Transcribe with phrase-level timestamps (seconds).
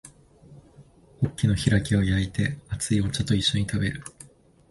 [1.21, 4.03] ホッケの開きを焼いて熱いお茶と一緒に食べる